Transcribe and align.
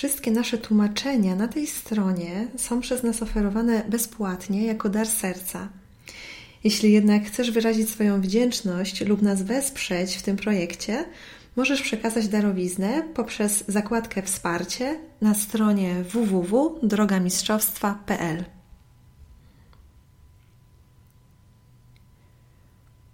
Wszystkie 0.00 0.30
nasze 0.30 0.58
tłumaczenia 0.58 1.36
na 1.36 1.48
tej 1.48 1.66
stronie 1.66 2.48
są 2.56 2.80
przez 2.80 3.02
nas 3.02 3.22
oferowane 3.22 3.84
bezpłatnie 3.88 4.66
jako 4.66 4.88
dar 4.88 5.06
serca. 5.06 5.68
Jeśli 6.64 6.92
jednak 6.92 7.24
chcesz 7.24 7.50
wyrazić 7.50 7.90
swoją 7.90 8.20
wdzięczność 8.20 9.06
lub 9.06 9.22
nas 9.22 9.42
wesprzeć 9.42 10.16
w 10.16 10.22
tym 10.22 10.36
projekcie, 10.36 11.04
możesz 11.56 11.82
przekazać 11.82 12.28
darowiznę 12.28 13.02
poprzez 13.14 13.64
zakładkę 13.68 14.22
Wsparcie 14.22 15.00
na 15.20 15.34
stronie 15.34 16.04
www.drogamistrzostwa.pl. 16.04 18.44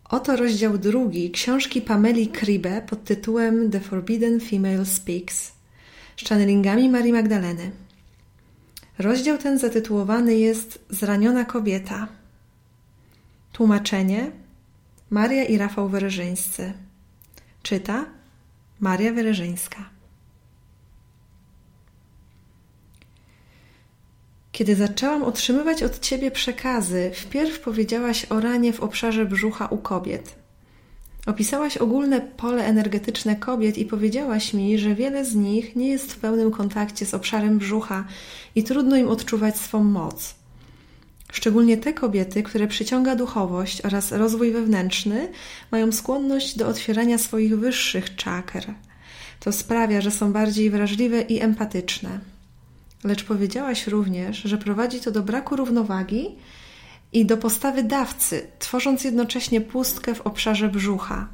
Oto 0.05 0.37
rozdział 0.37 0.79
drugi 0.79 1.31
książki 1.31 1.83
Pameli 1.83 2.29
Kribe 2.29 2.83
pod 2.83 3.05
tytułem 3.05 3.71
The 3.71 3.81
Forbidden 3.81 4.41
Female 4.41 4.87
Speaks 4.87 5.56
z 6.17 6.29
channelingami 6.29 6.89
Marii 6.89 7.13
Magdaleny. 7.13 7.71
Rozdział 8.99 9.39
ten 9.39 9.59
zatytułowany 9.59 10.35
jest 10.35 10.85
Zraniona 10.91 11.45
kobieta. 11.45 12.09
Tłumaczenie 13.53 14.31
Maria 15.11 15.45
i 15.45 15.59
Rafał 15.59 15.89
Wyreżyńscy. 15.89 16.73
Czyta 17.63 18.07
Maria 18.81 19.13
Wyreżyńska. 19.13 19.91
Kiedy 24.53 24.77
zaczęłam 24.77 25.23
otrzymywać 25.23 25.83
od 25.83 26.01
ciebie 26.01 26.31
przekazy, 26.31 27.11
wpierw 27.15 27.61
powiedziałaś 27.61 28.27
o 28.31 28.41
ranie 28.41 28.73
w 28.73 28.81
obszarze 28.81 29.27
brzucha 29.27 29.67
u 29.67 29.79
kobiet. 29.79 30.46
Opisałaś 31.27 31.77
ogólne 31.77 32.21
pole 32.21 32.67
energetyczne 32.67 33.37
kobiet 33.37 33.79
i 33.79 33.85
powiedziałaś 33.85 34.55
mi, 34.55 34.79
że 34.79 34.95
wiele 34.95 35.25
z 35.25 35.35
nich 35.35 35.77
nie 35.77 35.89
jest 35.89 36.13
w 36.13 36.19
pełnym 36.19 36.51
kontakcie 36.51 37.07
z 37.07 37.15
obszarem 37.15 37.59
brzucha 37.59 38.05
i 38.55 38.65
trudno 38.65 38.97
im 38.97 39.09
odczuwać 39.09 39.57
swą 39.57 39.85
moc. 39.85 40.35
Szczególnie 41.33 41.77
te 41.77 41.93
kobiety, 41.93 42.43
które 42.43 42.67
przyciąga 42.67 43.17
duchowość 43.17 43.81
oraz 43.81 44.13
rozwój 44.13 44.53
wewnętrzny, 44.53 45.29
mają 45.71 45.93
skłonność 45.93 46.57
do 46.57 46.69
otwierania 46.69 47.19
swoich 47.19 47.59
wyższych 47.59 48.17
czakr. 48.17 48.67
To 49.41 49.53
sprawia, 49.53 50.01
że 50.01 50.11
są 50.11 50.33
bardziej 50.33 50.71
wrażliwe 50.71 51.23
i 51.23 51.41
empatyczne. 51.41 52.21
Lecz 53.05 53.25
powiedziałaś 53.25 53.87
również, 53.87 54.43
że 54.43 54.59
prowadzi 54.59 55.01
to 55.01 55.11
do 55.11 55.23
braku 55.23 55.57
równowagi 55.57 56.35
i 57.13 57.27
do 57.27 57.37
postawy 57.37 57.83
dawcy, 57.83 58.47
tworząc 58.59 59.05
jednocześnie 59.05 59.61
pustkę 59.61 60.15
w 60.15 60.21
obszarze 60.21 60.69
brzucha. 60.69 61.29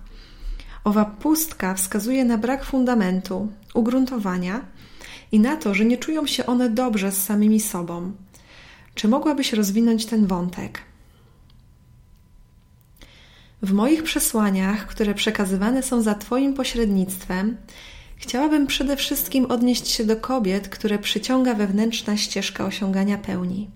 Owa 0.84 1.04
pustka 1.04 1.74
wskazuje 1.74 2.24
na 2.24 2.38
brak 2.38 2.64
fundamentu, 2.64 3.48
ugruntowania 3.74 4.64
i 5.32 5.40
na 5.40 5.56
to, 5.56 5.74
że 5.74 5.84
nie 5.84 5.98
czują 5.98 6.26
się 6.26 6.46
one 6.46 6.70
dobrze 6.70 7.12
z 7.12 7.24
samymi 7.24 7.60
sobą. 7.60 8.12
Czy 8.94 9.08
mogłabyś 9.08 9.52
rozwinąć 9.52 10.06
ten 10.06 10.26
wątek? 10.26 10.82
W 13.62 13.72
moich 13.72 14.02
przesłaniach, 14.02 14.86
które 14.86 15.14
przekazywane 15.14 15.82
są 15.82 16.02
za 16.02 16.14
Twoim 16.14 16.54
pośrednictwem, 16.54 17.56
chciałabym 18.16 18.66
przede 18.66 18.96
wszystkim 18.96 19.44
odnieść 19.44 19.88
się 19.88 20.04
do 20.04 20.16
kobiet, 20.16 20.68
które 20.68 20.98
przyciąga 20.98 21.54
wewnętrzna 21.54 22.16
ścieżka 22.16 22.64
osiągania 22.64 23.18
pełni. 23.18 23.70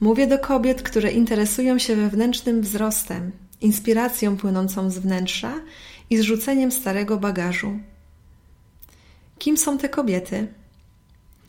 Mówię 0.00 0.26
do 0.26 0.38
kobiet, 0.38 0.82
które 0.82 1.10
interesują 1.10 1.78
się 1.78 1.96
wewnętrznym 1.96 2.60
wzrostem, 2.60 3.32
inspiracją 3.60 4.36
płynącą 4.36 4.90
z 4.90 4.98
wnętrza 4.98 5.54
i 6.10 6.16
zrzuceniem 6.16 6.72
starego 6.72 7.16
bagażu. 7.16 7.78
Kim 9.38 9.56
są 9.56 9.78
te 9.78 9.88
kobiety? 9.88 10.46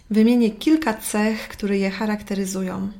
Wymienię 0.09 0.51
kilka 0.51 0.93
cech, 0.93 1.47
które 1.47 1.77
je 1.77 1.91
charakteryzują. 1.91 2.91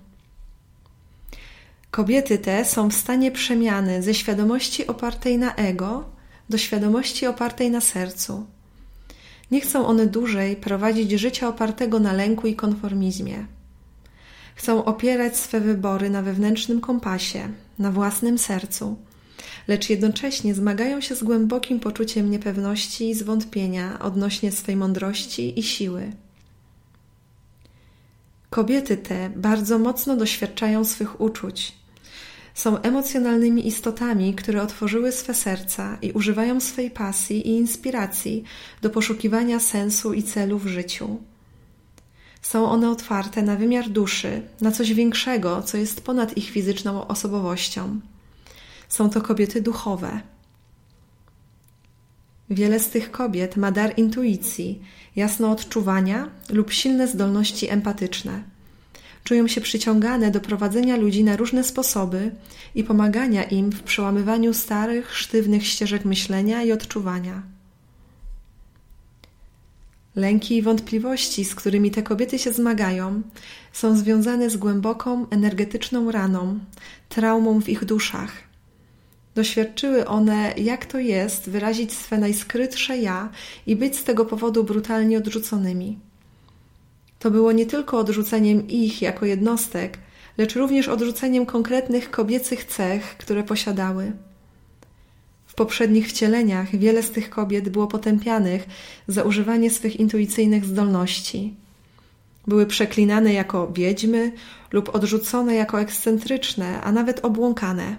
Kobiety 1.91 2.37
te 2.37 2.65
są 2.65 2.89
w 2.89 2.93
stanie 2.93 3.31
przemiany 3.31 4.03
ze 4.03 4.13
świadomości 4.13 4.87
opartej 4.87 5.37
na 5.37 5.55
ego 5.55 6.05
do 6.49 6.57
świadomości 6.57 7.27
opartej 7.27 7.71
na 7.71 7.81
sercu. 7.81 8.45
Nie 9.51 9.61
chcą 9.61 9.87
one 9.87 10.07
dłużej 10.07 10.55
prowadzić 10.55 11.11
życia 11.11 11.47
opartego 11.47 11.99
na 11.99 12.13
lęku 12.13 12.47
i 12.47 12.55
konformizmie. 12.55 13.45
Chcą 14.55 14.85
opierać 14.85 15.37
swe 15.37 15.59
wybory 15.59 16.09
na 16.09 16.21
wewnętrznym 16.21 16.81
kompasie, 16.81 17.49
na 17.79 17.91
własnym 17.91 18.37
sercu, 18.37 18.97
lecz 19.67 19.89
jednocześnie 19.89 20.53
zmagają 20.55 21.01
się 21.01 21.15
z 21.15 21.23
głębokim 21.23 21.79
poczuciem 21.79 22.31
niepewności 22.31 23.09
i 23.09 23.15
zwątpienia 23.15 23.99
odnośnie 23.99 24.51
swej 24.51 24.75
mądrości 24.75 25.59
i 25.59 25.63
siły. 25.63 26.11
Kobiety 28.49 28.97
te 28.97 29.29
bardzo 29.35 29.79
mocno 29.79 30.17
doświadczają 30.17 30.85
swych 30.85 31.21
uczuć. 31.21 31.75
Są 32.53 32.81
emocjonalnymi 32.81 33.67
istotami, 33.67 34.33
które 34.33 34.61
otworzyły 34.61 35.11
swe 35.11 35.33
serca 35.33 35.97
i 36.01 36.11
używają 36.11 36.59
swej 36.59 36.91
pasji 36.91 37.47
i 37.47 37.51
inspiracji 37.51 38.43
do 38.81 38.89
poszukiwania 38.89 39.59
sensu 39.59 40.13
i 40.13 40.23
celu 40.23 40.59
w 40.59 40.67
życiu. 40.67 41.17
Są 42.41 42.69
one 42.69 42.89
otwarte 42.89 43.41
na 43.41 43.55
wymiar 43.55 43.89
duszy, 43.89 44.41
na 44.61 44.71
coś 44.71 44.93
większego, 44.93 45.61
co 45.61 45.77
jest 45.77 46.01
ponad 46.01 46.37
ich 46.37 46.49
fizyczną 46.49 47.07
osobowością. 47.07 47.99
Są 48.89 49.09
to 49.09 49.21
kobiety 49.21 49.61
duchowe. 49.61 50.21
Wiele 52.49 52.79
z 52.79 52.89
tych 52.89 53.11
kobiet 53.11 53.57
ma 53.57 53.71
dar 53.71 53.93
intuicji, 53.97 54.81
jasno 55.15 55.51
odczuwania 55.51 56.29
lub 56.49 56.71
silne 56.71 57.07
zdolności 57.07 57.69
empatyczne. 57.69 58.43
Czują 59.23 59.47
się 59.47 59.61
przyciągane 59.61 60.31
do 60.31 60.39
prowadzenia 60.39 60.97
ludzi 60.97 61.23
na 61.23 61.35
różne 61.35 61.63
sposoby 61.63 62.31
i 62.75 62.83
pomagania 62.83 63.43
im 63.43 63.71
w 63.71 63.83
przełamywaniu 63.83 64.53
starych, 64.53 65.17
sztywnych 65.17 65.67
ścieżek 65.67 66.05
myślenia 66.05 66.63
i 66.63 66.71
odczuwania. 66.71 67.43
Lęki 70.15 70.57
i 70.57 70.61
wątpliwości, 70.61 71.45
z 71.45 71.55
którymi 71.55 71.91
te 71.91 72.03
kobiety 72.03 72.39
się 72.39 72.53
zmagają, 72.53 73.21
są 73.73 73.97
związane 73.97 74.49
z 74.49 74.57
głęboką 74.57 75.29
energetyczną 75.29 76.11
raną, 76.11 76.59
traumą 77.09 77.61
w 77.61 77.69
ich 77.69 77.85
duszach. 77.85 78.31
Doświadczyły 79.35 80.07
one, 80.07 80.53
jak 80.57 80.85
to 80.85 80.99
jest 80.99 81.49
wyrazić 81.49 81.93
swe 81.93 82.17
najskrytsze 82.17 82.97
ja 82.97 83.29
i 83.67 83.75
być 83.75 83.97
z 83.97 84.03
tego 84.03 84.25
powodu 84.25 84.63
brutalnie 84.63 85.17
odrzuconymi. 85.17 85.99
To 87.19 87.31
było 87.31 87.51
nie 87.51 87.65
tylko 87.65 87.99
odrzuceniem 87.99 88.67
ich 88.67 89.01
jako 89.01 89.25
jednostek, 89.25 89.97
lecz 90.37 90.55
również 90.55 90.87
odrzuceniem 90.87 91.45
konkretnych 91.45 92.11
kobiecych 92.11 92.65
cech, 92.65 93.17
które 93.17 93.43
posiadały. 93.43 94.11
Poprzednich 95.61 96.07
wcieleniach 96.07 96.75
wiele 96.75 97.03
z 97.03 97.11
tych 97.11 97.29
kobiet 97.29 97.69
było 97.69 97.87
potępianych 97.87 98.65
za 99.07 99.23
używanie 99.23 99.69
swych 99.69 99.99
intuicyjnych 99.99 100.65
zdolności. 100.65 101.55
Były 102.47 102.65
przeklinane 102.65 103.33
jako 103.33 103.71
wiedźmy 103.71 104.31
lub 104.71 104.95
odrzucone 104.95 105.55
jako 105.55 105.81
ekscentryczne, 105.81 106.81
a 106.81 106.91
nawet 106.91 107.25
obłąkane. 107.25 107.97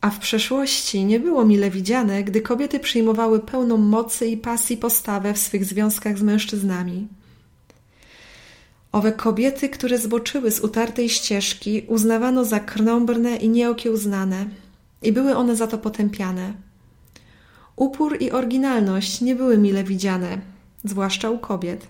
A 0.00 0.10
w 0.10 0.18
przeszłości 0.18 1.04
nie 1.04 1.20
było 1.20 1.44
mile 1.44 1.70
widziane, 1.70 2.24
gdy 2.24 2.40
kobiety 2.40 2.80
przyjmowały 2.80 3.40
pełną 3.40 3.76
mocy 3.76 4.26
i 4.26 4.36
pasji 4.36 4.76
postawę 4.76 5.34
w 5.34 5.38
swych 5.38 5.64
związkach 5.64 6.18
z 6.18 6.22
mężczyznami. 6.22 7.08
Owe 8.92 9.12
kobiety, 9.12 9.68
które 9.68 9.98
zboczyły 9.98 10.50
z 10.50 10.60
utartej 10.60 11.08
ścieżki, 11.08 11.84
uznawano 11.88 12.44
za 12.44 12.60
krnąbrne 12.60 13.36
i 13.36 13.48
nieokiełznane– 13.48 14.46
i 15.02 15.12
były 15.12 15.36
one 15.36 15.56
za 15.56 15.66
to 15.66 15.78
potępiane. 15.78 16.52
Upór 17.76 18.16
i 18.20 18.30
oryginalność 18.30 19.20
nie 19.20 19.36
były 19.36 19.58
mile 19.58 19.84
widziane, 19.84 20.40
zwłaszcza 20.84 21.30
u 21.30 21.38
kobiet. 21.38 21.86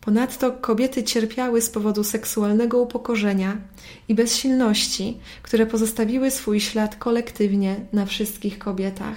Ponadto 0.00 0.52
kobiety 0.52 1.02
cierpiały 1.02 1.62
z 1.62 1.70
powodu 1.70 2.04
seksualnego 2.04 2.78
upokorzenia 2.78 3.56
i 4.08 4.14
bezsilności, 4.14 5.18
które 5.42 5.66
pozostawiły 5.66 6.30
swój 6.30 6.60
ślad 6.60 6.96
kolektywnie 6.96 7.76
na 7.92 8.06
wszystkich 8.06 8.58
kobietach. 8.58 9.16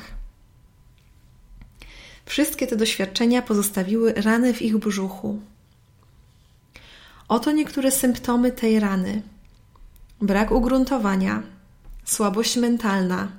Wszystkie 2.25 2.67
te 2.67 2.75
doświadczenia 2.75 3.41
pozostawiły 3.41 4.13
rany 4.13 4.53
w 4.53 4.61
ich 4.61 4.77
brzuchu. 4.77 5.39
Oto 7.27 7.51
niektóre 7.51 7.91
symptomy 7.91 8.51
tej 8.51 8.79
rany: 8.79 9.21
brak 10.21 10.51
ugruntowania, 10.51 11.43
słabość 12.09 12.57
mentalna, 12.57 13.31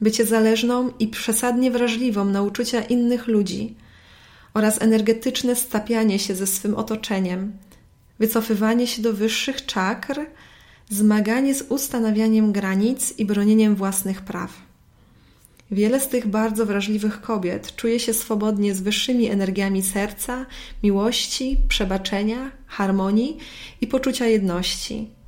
bycie 0.00 0.26
zależną 0.26 0.90
i 0.98 1.08
przesadnie 1.08 1.70
wrażliwą 1.70 2.24
na 2.24 2.42
uczucia 2.42 2.82
innych 2.82 3.26
ludzi 3.26 3.74
oraz 4.54 4.82
energetyczne 4.82 5.56
stapianie 5.56 6.18
się 6.18 6.34
ze 6.34 6.46
swym 6.46 6.74
otoczeniem, 6.74 7.52
wycofywanie 8.18 8.86
się 8.86 9.02
do 9.02 9.12
wyższych 9.12 9.66
czakr, 9.66 10.20
zmaganie 10.90 11.54
z 11.54 11.62
ustanawianiem 11.62 12.52
granic 12.52 13.18
i 13.18 13.24
bronieniem 13.24 13.76
własnych 13.76 14.22
praw. 14.22 14.50
Wiele 15.70 16.00
z 16.00 16.08
tych 16.08 16.26
bardzo 16.26 16.66
wrażliwych 16.66 17.20
kobiet 17.20 17.76
czuje 17.76 18.00
się 18.00 18.14
swobodnie 18.14 18.74
z 18.74 18.80
wyższymi 18.80 19.30
energiami 19.30 19.82
serca, 19.82 20.46
miłości, 20.82 21.56
przebaczenia, 21.68 22.50
harmonii 22.66 23.38
i 23.80 23.86
poczucia 23.86 24.26
jedności. 24.26 25.19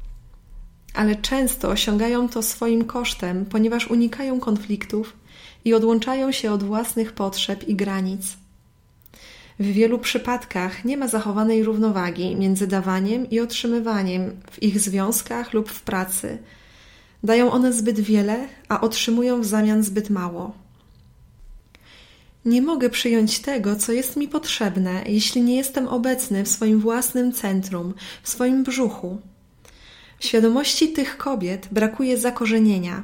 Ale 0.95 1.17
często 1.17 1.69
osiągają 1.69 2.29
to 2.29 2.43
swoim 2.43 2.85
kosztem, 2.85 3.47
ponieważ 3.47 3.87
unikają 3.87 4.41
konfliktów 4.41 5.17
i 5.65 5.75
odłączają 5.75 6.33
się 6.33 6.53
od 6.53 6.63
własnych 6.63 7.13
potrzeb 7.13 7.69
i 7.69 7.75
granic. 7.75 8.37
W 9.61 9.67
wielu 9.67 9.99
przypadkach 9.99 10.85
nie 10.85 10.97
ma 10.97 11.09
zachowanej 11.09 11.65
równowagi 11.65 12.37
między 12.37 12.67
dawaniem 12.67 13.31
i 13.31 13.41
otrzymywaniem 13.41 14.41
w 14.51 14.63
ich 14.63 14.81
związkach 14.81 15.53
lub 15.53 15.71
w 15.71 15.83
pracy. 15.83 16.39
Dają 17.25 17.51
one 17.51 17.73
zbyt 17.73 18.01
wiele, 18.01 18.49
a 18.69 18.81
otrzymują 18.81 19.41
w 19.41 19.47
zamian 19.47 19.83
zbyt 19.83 20.11
mało. 20.11 20.53
Nie 22.45 22.63
mogę 22.63 22.91
przyjąć 22.91 23.39
tego, 23.39 23.77
co 23.77 23.93
jest 23.93 24.17
mi 24.17 24.29
potrzebne, 24.29 25.03
jeśli 25.07 25.43
nie 25.43 25.57
jestem 25.57 25.89
obecny 25.89 26.45
w 26.45 26.49
swoim 26.49 26.81
własnym 26.81 27.33
centrum, 27.33 27.95
w 28.23 28.29
swoim 28.29 28.65
brzuchu. 28.65 29.19
Świadomości 30.23 30.89
tych 30.89 31.17
kobiet 31.17 31.69
brakuje 31.71 32.19
zakorzenienia. 32.19 33.03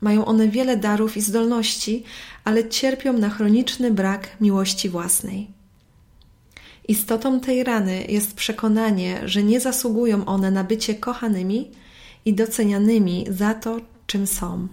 Mają 0.00 0.24
one 0.24 0.48
wiele 0.48 0.76
darów 0.76 1.16
i 1.16 1.20
zdolności, 1.20 2.04
ale 2.44 2.68
cierpią 2.68 3.12
na 3.12 3.30
chroniczny 3.30 3.90
brak 3.90 4.36
miłości 4.40 4.88
własnej. 4.88 5.50
Istotą 6.88 7.40
tej 7.40 7.64
rany 7.64 8.04
jest 8.08 8.34
przekonanie, 8.34 9.20
że 9.24 9.42
nie 9.42 9.60
zasługują 9.60 10.24
one 10.24 10.50
na 10.50 10.64
bycie 10.64 10.94
kochanymi 10.94 11.70
i 12.24 12.34
docenianymi 12.34 13.26
za 13.30 13.54
to, 13.54 13.80
czym 14.06 14.26
są. 14.26 14.68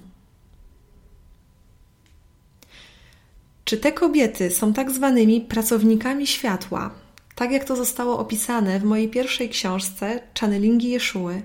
Czy 3.66 3.78
te 3.78 3.92
kobiety 3.92 4.52
są 4.52 4.74
tak 4.74 4.92
zwanymi 4.92 5.42
pracownikami 5.42 6.28
światła, 6.28 6.92
tak 7.36 7.52
jak 7.52 7.64
to 7.64 7.76
zostało 7.76 8.20
opisane 8.20 8.80
w 8.80 8.84
mojej 8.84 9.10
pierwszej 9.10 9.50
książce 9.50 10.22
Channelingi 10.40 10.90
Jeszuły? 10.90 11.42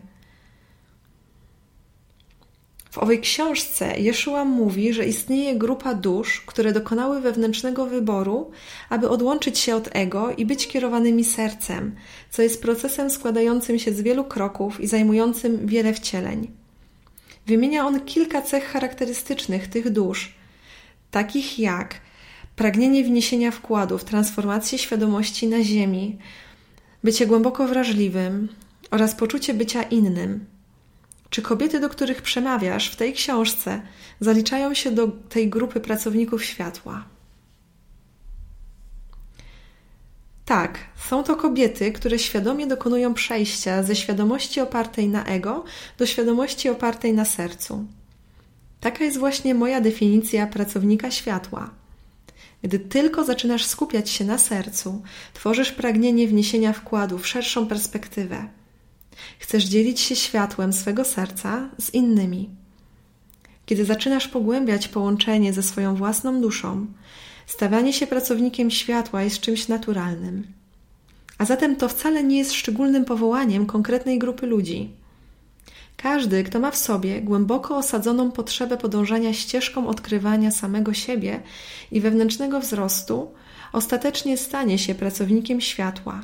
W 2.90 2.98
owej 2.98 3.20
książce 3.20 4.00
Jeszua 4.00 4.44
mówi, 4.44 4.92
że 4.92 5.06
istnieje 5.06 5.56
grupa 5.56 5.94
dusz, 5.94 6.40
które 6.46 6.72
dokonały 6.72 7.20
wewnętrznego 7.20 7.86
wyboru, 7.86 8.50
aby 8.88 9.08
odłączyć 9.08 9.58
się 9.58 9.76
od 9.76 9.88
ego 9.92 10.30
i 10.30 10.46
być 10.46 10.68
kierowanymi 10.68 11.24
sercem, 11.24 11.96
co 12.30 12.42
jest 12.42 12.62
procesem 12.62 13.10
składającym 13.10 13.78
się 13.78 13.92
z 13.92 14.00
wielu 14.00 14.24
kroków 14.24 14.80
i 14.80 14.86
zajmującym 14.86 15.66
wiele 15.66 15.94
wcieleń. 15.94 16.50
Wymienia 17.46 17.86
on 17.86 18.00
kilka 18.00 18.42
cech 18.42 18.64
charakterystycznych 18.64 19.68
tych 19.68 19.90
dusz, 19.90 20.34
takich 21.10 21.58
jak 21.58 22.00
pragnienie 22.56 23.04
wniesienia 23.04 23.50
wkładu 23.50 23.98
w 23.98 24.04
transformację 24.04 24.78
świadomości 24.78 25.46
na 25.46 25.62
Ziemi, 25.62 26.18
bycie 27.04 27.26
głęboko 27.26 27.66
wrażliwym 27.66 28.48
oraz 28.90 29.14
poczucie 29.14 29.54
bycia 29.54 29.82
innym. 29.82 30.46
Czy 31.30 31.42
kobiety, 31.42 31.80
do 31.80 31.88
których 31.88 32.22
przemawiasz 32.22 32.90
w 32.90 32.96
tej 32.96 33.12
książce, 33.12 33.82
zaliczają 34.20 34.74
się 34.74 34.90
do 34.90 35.08
tej 35.08 35.48
grupy 35.48 35.80
pracowników 35.80 36.44
światła? 36.44 37.04
Tak, 40.44 40.78
są 41.08 41.22
to 41.22 41.36
kobiety, 41.36 41.92
które 41.92 42.18
świadomie 42.18 42.66
dokonują 42.66 43.14
przejścia 43.14 43.82
ze 43.82 43.96
świadomości 43.96 44.60
opartej 44.60 45.08
na 45.08 45.24
ego 45.24 45.64
do 45.98 46.06
świadomości 46.06 46.68
opartej 46.68 47.14
na 47.14 47.24
sercu. 47.24 47.86
Taka 48.80 49.04
jest 49.04 49.18
właśnie 49.18 49.54
moja 49.54 49.80
definicja 49.80 50.46
pracownika 50.46 51.10
światła. 51.10 51.70
Gdy 52.62 52.78
tylko 52.78 53.24
zaczynasz 53.24 53.64
skupiać 53.64 54.10
się 54.10 54.24
na 54.24 54.38
sercu, 54.38 55.02
tworzysz 55.34 55.72
pragnienie 55.72 56.28
wniesienia 56.28 56.72
wkładu 56.72 57.18
w 57.18 57.26
szerszą 57.26 57.66
perspektywę 57.66 58.48
Chcesz 59.38 59.64
dzielić 59.64 60.00
się 60.00 60.16
światłem 60.16 60.72
swego 60.72 61.04
serca 61.04 61.68
z 61.78 61.94
innymi. 61.94 62.50
Kiedy 63.66 63.84
zaczynasz 63.84 64.28
pogłębiać 64.28 64.88
połączenie 64.88 65.52
ze 65.52 65.62
swoją 65.62 65.94
własną 65.94 66.40
duszą, 66.40 66.86
stawanie 67.46 67.92
się 67.92 68.06
pracownikiem 68.06 68.70
światła 68.70 69.22
jest 69.22 69.40
czymś 69.40 69.68
naturalnym. 69.68 70.46
A 71.38 71.44
zatem 71.44 71.76
to 71.76 71.88
wcale 71.88 72.24
nie 72.24 72.38
jest 72.38 72.52
szczególnym 72.52 73.04
powołaniem 73.04 73.66
konkretnej 73.66 74.18
grupy 74.18 74.46
ludzi. 74.46 74.90
Każdy, 75.96 76.44
kto 76.44 76.58
ma 76.58 76.70
w 76.70 76.76
sobie 76.76 77.22
głęboko 77.22 77.76
osadzoną 77.76 78.30
potrzebę 78.30 78.76
podążania 78.76 79.32
ścieżką 79.32 79.88
odkrywania 79.88 80.50
samego 80.50 80.94
siebie 80.94 81.40
i 81.92 82.00
wewnętrznego 82.00 82.60
wzrostu, 82.60 83.30
ostatecznie 83.72 84.36
stanie 84.36 84.78
się 84.78 84.94
pracownikiem 84.94 85.60
światła 85.60 86.20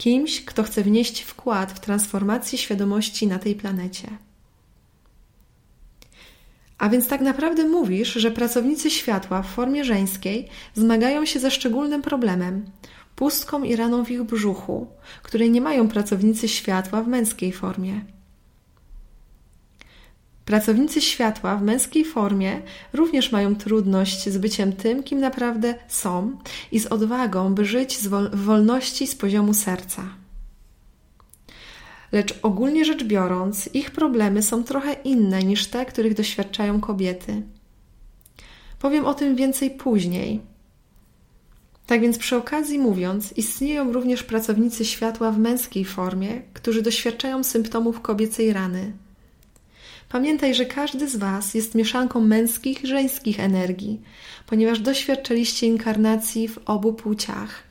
kimś, 0.00 0.44
kto 0.44 0.62
chce 0.62 0.82
wnieść 0.82 1.20
wkład 1.20 1.72
w 1.72 1.80
transformację 1.80 2.58
świadomości 2.58 3.26
na 3.26 3.38
tej 3.38 3.54
planecie. 3.54 4.08
A 6.78 6.88
więc 6.88 7.08
tak 7.08 7.20
naprawdę 7.20 7.68
mówisz, 7.68 8.12
że 8.12 8.30
pracownicy 8.30 8.90
światła 8.90 9.42
w 9.42 9.46
formie 9.46 9.84
żeńskiej 9.84 10.48
zmagają 10.74 11.26
się 11.26 11.40
ze 11.40 11.50
szczególnym 11.50 12.02
problemem 12.02 12.64
pustką 13.16 13.62
i 13.62 13.76
raną 13.76 14.04
w 14.04 14.10
ich 14.10 14.22
brzuchu, 14.22 14.86
której 15.22 15.50
nie 15.50 15.60
mają 15.60 15.88
pracownicy 15.88 16.48
światła 16.48 17.02
w 17.02 17.08
męskiej 17.08 17.52
formie. 17.52 18.00
Pracownicy 20.50 21.00
światła 21.00 21.56
w 21.56 21.62
męskiej 21.62 22.04
formie 22.04 22.62
również 22.92 23.32
mają 23.32 23.56
trudność 23.56 24.28
z 24.28 24.38
byciem 24.38 24.72
tym, 24.72 25.02
kim 25.02 25.20
naprawdę 25.20 25.74
są 25.88 26.38
i 26.72 26.80
z 26.80 26.86
odwagą, 26.86 27.54
by 27.54 27.64
żyć 27.64 27.96
w 28.32 28.44
wolności 28.44 29.06
z 29.06 29.14
poziomu 29.14 29.54
serca. 29.54 30.02
Lecz 32.12 32.38
ogólnie 32.42 32.84
rzecz 32.84 33.04
biorąc, 33.04 33.70
ich 33.74 33.90
problemy 33.90 34.42
są 34.42 34.64
trochę 34.64 34.92
inne 34.92 35.42
niż 35.42 35.66
te, 35.66 35.86
których 35.86 36.14
doświadczają 36.14 36.80
kobiety. 36.80 37.42
Powiem 38.78 39.06
o 39.06 39.14
tym 39.14 39.36
więcej 39.36 39.70
później. 39.70 40.40
Tak 41.86 42.00
więc 42.00 42.18
przy 42.18 42.36
okazji 42.36 42.78
mówiąc, 42.78 43.32
istnieją 43.36 43.92
również 43.92 44.22
pracownicy 44.22 44.84
światła 44.84 45.30
w 45.30 45.38
męskiej 45.38 45.84
formie, 45.84 46.42
którzy 46.54 46.82
doświadczają 46.82 47.44
symptomów 47.44 48.00
kobiecej 48.00 48.52
rany– 48.52 48.92
Pamiętaj, 50.10 50.54
że 50.54 50.64
każdy 50.64 51.08
z 51.08 51.16
Was 51.16 51.54
jest 51.54 51.74
mieszanką 51.74 52.20
męskich 52.20 52.84
i 52.84 52.86
żeńskich 52.86 53.40
energii, 53.40 54.00
ponieważ 54.46 54.80
doświadczyliście 54.80 55.66
inkarnacji 55.66 56.48
w 56.48 56.58
obu 56.66 56.92
płciach. 56.92 57.62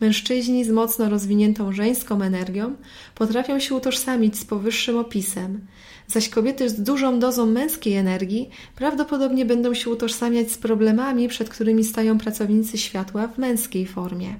Mężczyźni 0.00 0.64
z 0.64 0.70
mocno 0.70 1.08
rozwiniętą 1.08 1.72
żeńską 1.72 2.22
energią 2.22 2.74
potrafią 3.14 3.58
się 3.58 3.74
utożsamić 3.74 4.38
z 4.38 4.44
powyższym 4.44 4.98
opisem, 4.98 5.66
zaś 6.06 6.28
kobiety 6.28 6.68
z 6.68 6.82
dużą 6.82 7.18
dozą 7.18 7.46
męskiej 7.46 7.94
energii 7.94 8.50
prawdopodobnie 8.76 9.44
będą 9.44 9.74
się 9.74 9.90
utożsamiać 9.90 10.52
z 10.52 10.58
problemami, 10.58 11.28
przed 11.28 11.48
którymi 11.48 11.84
stają 11.84 12.18
pracownicy 12.18 12.78
światła 12.78 13.28
w 13.28 13.38
męskiej 13.38 13.86
formie. 13.86 14.34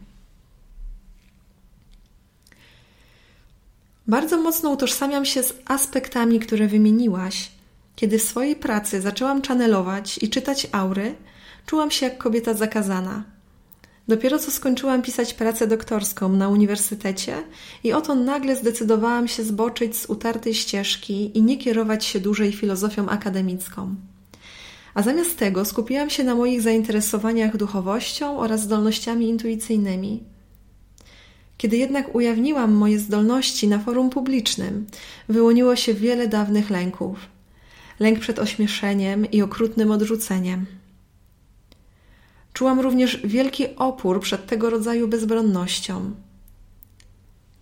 Bardzo 4.06 4.40
mocno 4.40 4.70
utożsamiam 4.70 5.24
się 5.24 5.42
z 5.42 5.54
aspektami, 5.64 6.40
które 6.40 6.66
wymieniłaś. 6.68 7.50
Kiedy 7.96 8.18
w 8.18 8.22
swojej 8.22 8.56
pracy 8.56 9.00
zaczęłam 9.00 9.42
channelować 9.42 10.18
i 10.22 10.28
czytać 10.28 10.66
aury, 10.72 11.14
czułam 11.66 11.90
się 11.90 12.06
jak 12.06 12.18
kobieta 12.18 12.54
zakazana. 12.54 13.24
Dopiero 14.08 14.38
co 14.38 14.50
skończyłam 14.50 15.02
pisać 15.02 15.34
pracę 15.34 15.66
doktorską 15.66 16.28
na 16.28 16.48
uniwersytecie 16.48 17.42
i 17.84 17.92
oto 17.92 18.14
nagle 18.14 18.56
zdecydowałam 18.56 19.28
się 19.28 19.44
zboczyć 19.44 19.96
z 19.96 20.06
utartej 20.06 20.54
ścieżki 20.54 21.38
i 21.38 21.42
nie 21.42 21.58
kierować 21.58 22.04
się 22.04 22.20
dłużej 22.20 22.52
filozofią 22.52 23.08
akademicką. 23.08 23.94
A 24.94 25.02
zamiast 25.02 25.38
tego 25.38 25.64
skupiłam 25.64 26.10
się 26.10 26.24
na 26.24 26.34
moich 26.34 26.62
zainteresowaniach 26.62 27.56
duchowością 27.56 28.38
oraz 28.38 28.62
zdolnościami 28.62 29.28
intuicyjnymi. 29.28 30.33
Kiedy 31.58 31.76
jednak 31.76 32.14
ujawniłam 32.14 32.72
moje 32.72 32.98
zdolności 32.98 33.68
na 33.68 33.78
forum 33.78 34.10
publicznym, 34.10 34.86
wyłoniło 35.28 35.76
się 35.76 35.94
wiele 35.94 36.28
dawnych 36.28 36.70
lęków. 36.70 37.18
Lęk 38.00 38.18
przed 38.18 38.38
ośmieszeniem 38.38 39.30
i 39.30 39.42
okrutnym 39.42 39.90
odrzuceniem. 39.90 40.66
Czułam 42.52 42.80
również 42.80 43.20
wielki 43.24 43.76
opór 43.76 44.20
przed 44.20 44.46
tego 44.46 44.70
rodzaju 44.70 45.08
bezbronnością. 45.08 46.14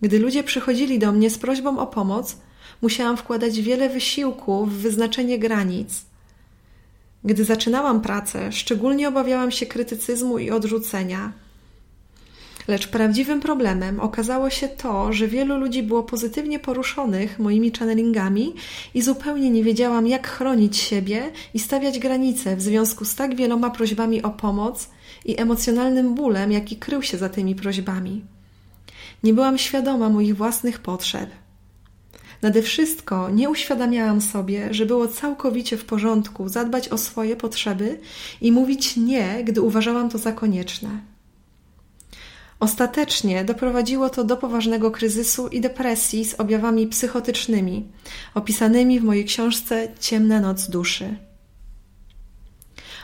Gdy 0.02 0.18
ludzie 0.18 0.44
przychodzili 0.44 0.98
do 0.98 1.12
mnie 1.12 1.30
z 1.30 1.38
prośbą 1.38 1.78
o 1.78 1.86
pomoc, 1.86 2.36
musiałam 2.82 3.16
wkładać 3.16 3.60
wiele 3.60 3.88
wysiłku 3.88 4.66
w 4.66 4.72
wyznaczenie 4.72 5.38
granic. 5.38 6.02
Gdy 7.24 7.44
zaczynałam 7.44 8.00
pracę, 8.00 8.52
szczególnie 8.52 9.08
obawiałam 9.08 9.50
się 9.50 9.66
krytycyzmu 9.66 10.38
i 10.38 10.50
odrzucenia– 10.50 11.32
Lecz 12.68 12.88
prawdziwym 12.88 13.40
problemem 13.40 14.00
okazało 14.00 14.50
się 14.50 14.68
to, 14.68 15.12
że 15.12 15.28
wielu 15.28 15.58
ludzi 15.58 15.82
było 15.82 16.02
pozytywnie 16.02 16.58
poruszonych 16.58 17.38
moimi 17.38 17.72
channelingami 17.78 18.54
i 18.94 19.02
zupełnie 19.02 19.50
nie 19.50 19.64
wiedziałam, 19.64 20.06
jak 20.06 20.28
chronić 20.28 20.76
siebie 20.76 21.30
i 21.54 21.58
stawiać 21.58 21.98
granice 21.98 22.56
w 22.56 22.62
związku 22.62 23.04
z 23.04 23.14
tak 23.14 23.36
wieloma 23.36 23.70
prośbami 23.70 24.22
o 24.22 24.30
pomoc 24.30 24.88
i 25.24 25.40
emocjonalnym 25.40 26.14
bólem, 26.14 26.52
jaki 26.52 26.76
krył 26.76 27.02
się 27.02 27.18
za 27.18 27.28
tymi 27.28 27.54
prośbami. 27.54 28.24
Nie 29.22 29.34
byłam 29.34 29.58
świadoma 29.58 30.08
moich 30.08 30.36
własnych 30.36 30.78
potrzeb. 30.78 31.30
Nade 32.42 32.62
wszystko 32.62 33.30
nie 33.30 33.50
uświadamiałam 33.50 34.20
sobie, 34.20 34.74
że 34.74 34.86
było 34.86 35.08
całkowicie 35.08 35.76
w 35.76 35.84
porządku 35.84 36.48
zadbać 36.48 36.88
o 36.88 36.98
swoje 36.98 37.36
potrzeby 37.36 37.98
i 38.40 38.52
mówić 38.52 38.96
nie, 38.96 39.44
gdy 39.44 39.60
uważałam 39.62 40.10
to 40.10 40.18
za 40.18 40.32
konieczne. 40.32 41.11
Ostatecznie 42.62 43.44
doprowadziło 43.44 44.10
to 44.10 44.24
do 44.24 44.36
poważnego 44.36 44.90
kryzysu 44.90 45.48
i 45.48 45.60
depresji 45.60 46.24
z 46.24 46.34
objawami 46.34 46.86
psychotycznymi, 46.86 47.88
opisanymi 48.34 49.00
w 49.00 49.04
mojej 49.04 49.24
książce 49.24 49.88
Ciemna 50.00 50.40
noc 50.40 50.68
duszy. 50.68 51.16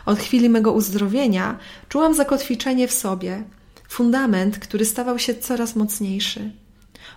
Od 0.07 0.19
chwili 0.19 0.49
mego 0.49 0.73
uzdrowienia 0.73 1.59
czułam 1.89 2.15
zakotwiczenie 2.15 2.89
w 2.89 2.93
sobie, 2.93 3.45
fundament, 3.89 4.59
który 4.59 4.85
stawał 4.85 5.19
się 5.19 5.35
coraz 5.35 5.77
mocniejszy. 5.77 6.51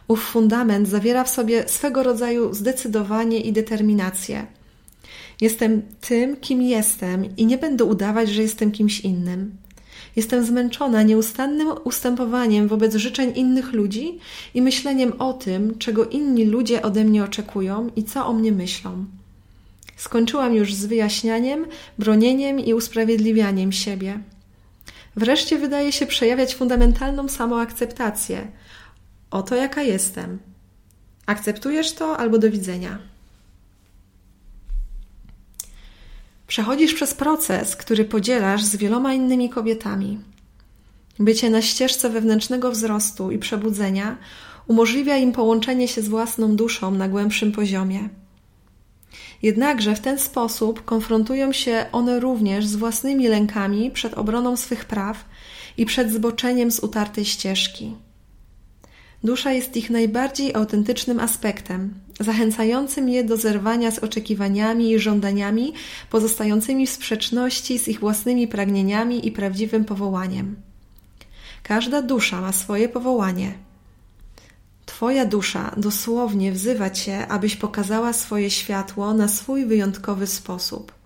Ów 0.08 0.24
fundament 0.24 0.88
zawiera 0.88 1.24
w 1.24 1.30
sobie 1.30 1.68
swego 1.68 2.04
rodzaju 2.04 2.54
zdecydowanie 2.54 3.40
i 3.40 3.54
determinację. 3.54 4.48
Jestem 5.42 5.82
tym, 6.02 6.38
kim 6.38 6.62
jestem 6.62 7.38
i 7.38 7.46
nie 7.46 7.58
będę 7.58 7.84
udawać, 7.84 8.30
że 8.30 8.42
jestem 8.42 8.72
kimś 8.72 9.00
innym. 9.00 9.61
Jestem 10.16 10.46
zmęczona 10.46 11.04
nieustannym 11.04 11.68
ustępowaniem 11.84 12.68
wobec 12.68 12.96
życzeń 12.96 13.32
innych 13.36 13.74
ludzi 13.74 14.20
i 14.54 14.62
myśleniem 14.62 15.14
o 15.20 15.34
tym, 15.34 15.78
czego 15.78 16.06
inni 16.06 16.46
ludzie 16.46 16.82
ode 16.82 17.04
mnie 17.04 17.24
oczekują 17.24 17.90
i 17.96 18.04
co 18.04 18.26
o 18.26 18.34
mnie 18.34 18.52
myślą. 18.52 19.06
Skończyłam 19.98 20.56
już 20.56 20.74
z 20.74 20.86
wyjaśnianiem, 20.86 21.66
bronieniem 22.00 22.60
i 22.60 22.74
usprawiedliwianiem 22.74 23.72
siebie. 23.72 24.20
Wreszcie 25.16 25.58
wydaje 25.58 25.92
się 25.92 26.06
przejawiać 26.06 26.56
fundamentalną 26.56 27.28
samoakceptację. 27.28 28.48
Oto 29.32 29.56
jaka 29.56 29.82
jestem. 29.82 30.40
Akceptujesz 31.26 31.94
to 31.94 32.18
albo 32.18 32.38
do 32.38 32.52
widzenia. 32.52 33.11
Przechodzisz 36.52 36.94
przez 36.94 37.14
proces, 37.14 37.76
który 37.76 38.06
podzielasz 38.06 38.64
z 38.64 38.76
wieloma 38.76 39.14
innymi 39.14 39.50
kobietami. 39.50 40.20
Bycie 41.20 41.50
na 41.50 41.62
ścieżce 41.62 42.10
wewnętrznego 42.10 42.72
wzrostu 42.72 43.32
i 43.32 43.40
przebudzenia 43.40 44.18
umożliwia 44.68 45.18
im 45.18 45.32
połączenie 45.32 45.88
się 45.88 46.02
z 46.02 46.08
własną 46.08 46.56
duszą 46.56 46.92
na 46.92 47.08
głębszym 47.08 47.52
poziomie. 47.52 48.10
Jednakże 49.42 49.96
w 49.96 50.00
ten 50.00 50.20
sposób 50.20 50.86
konfrontują 50.86 51.52
się 51.54 51.86
one 51.92 52.20
również 52.20 52.66
z 52.66 52.76
własnymi 52.76 53.28
lękami 53.28 53.92
przed 53.92 54.14
obroną 54.14 54.58
swych 54.58 54.86
praw 54.86 55.26
i 55.78 55.86
przed 55.86 56.12
zboczeniem 56.12 56.72
z 56.72 56.80
utartej 56.80 57.26
ścieżki. 57.26 57.96
Dusza 59.24 59.52
jest 59.52 59.78
ich 59.78 59.90
najbardziej 59.90 60.56
autentycznym 60.56 61.20
aspektem, 61.20 61.94
zachęcającym 62.24 63.10
je 63.10 63.24
do 63.24 63.38
zerwania 63.38 63.92
z 63.92 64.00
oczekiwaniami 64.00 64.92
i 64.92 65.00
żądaniami 65.00 65.74
pozostającymi 66.10 66.88
w 66.88 66.90
sprzeczności 66.90 67.80
z 67.80 67.88
ich 67.88 68.00
własnymi 68.00 68.48
pragnieniami 68.48 69.28
i 69.28 69.32
prawdziwym 69.32 69.86
powołaniem. 69.86 70.56
Każda 71.64 72.02
dusza 72.02 72.42
ma 72.42 72.52
swoje 72.54 72.90
powołanie. 72.90 73.54
Twoja 74.86 75.26
dusza 75.26 75.76
dosłownie 75.78 76.52
wzywa 76.52 76.90
Cię, 76.90 77.28
abyś 77.28 77.56
pokazała 77.56 78.14
swoje 78.14 78.50
światło 78.50 79.14
na 79.14 79.28
swój 79.28 79.66
wyjątkowy 79.66 80.28
sposób. 80.28 81.01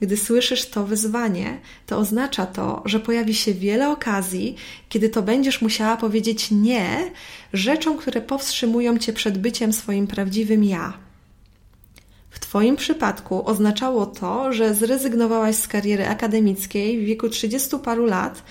Gdy 0.00 0.16
słyszysz 0.16 0.66
to 0.70 0.84
wyzwanie, 0.84 1.58
to 1.86 1.98
oznacza 1.98 2.46
to, 2.46 2.82
że 2.84 3.00
pojawi 3.00 3.34
się 3.34 3.54
wiele 3.54 3.90
okazji, 3.90 4.56
kiedy 4.88 5.08
to 5.08 5.22
będziesz 5.22 5.62
musiała 5.62 5.96
powiedzieć 5.96 6.50
nie 6.50 7.10
rzeczom, 7.52 7.98
które 7.98 8.20
powstrzymują 8.20 8.98
cię 8.98 9.12
przed 9.12 9.38
byciem 9.38 9.72
swoim 9.72 10.06
prawdziwym 10.06 10.64
ja. 10.64 10.92
W 12.30 12.40
Twoim 12.40 12.76
przypadku 12.76 13.48
oznaczało 13.48 14.06
to, 14.06 14.52
że 14.52 14.74
zrezygnowałaś 14.74 15.56
z 15.56 15.68
kariery 15.68 16.08
akademickiej 16.08 17.02
w 17.02 17.04
wieku 17.06 17.28
trzydziestu 17.28 17.78
paru 17.78 18.06
lat 18.06 18.42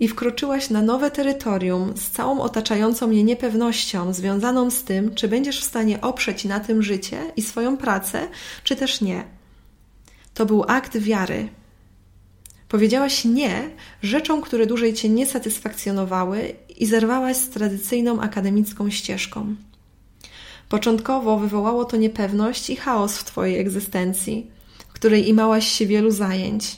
i 0.00 0.08
wkroczyłaś 0.08 0.70
na 0.70 0.82
nowe 0.82 1.10
terytorium 1.10 1.96
z 1.96 2.10
całą 2.10 2.40
otaczającą 2.40 3.10
je 3.10 3.24
niepewnością 3.24 4.12
związaną 4.12 4.70
z 4.70 4.84
tym, 4.84 5.14
czy 5.14 5.28
będziesz 5.28 5.60
w 5.60 5.64
stanie 5.64 6.00
oprzeć 6.00 6.44
na 6.44 6.60
tym 6.60 6.82
życie 6.82 7.32
i 7.36 7.42
swoją 7.42 7.76
pracę, 7.76 8.28
czy 8.64 8.76
też 8.76 9.00
nie. 9.00 9.39
To 10.34 10.46
był 10.46 10.64
akt 10.68 10.98
wiary. 10.98 11.48
Powiedziałaś 12.68 13.24
nie 13.24 13.70
rzeczom, 14.02 14.42
które 14.42 14.66
dłużej 14.66 14.94
cię 14.94 15.08
nie 15.08 15.26
satysfakcjonowały 15.26 16.54
i 16.78 16.86
zerwałaś 16.86 17.36
z 17.36 17.48
tradycyjną 17.48 18.20
akademicką 18.20 18.90
ścieżką. 18.90 19.56
Początkowo 20.68 21.38
wywołało 21.38 21.84
to 21.84 21.96
niepewność 21.96 22.70
i 22.70 22.76
chaos 22.76 23.18
w 23.18 23.24
twojej 23.24 23.58
egzystencji, 23.58 24.50
w 24.88 24.92
której 24.92 25.28
imałaś 25.28 25.68
się 25.68 25.86
wielu 25.86 26.10
zajęć. 26.10 26.76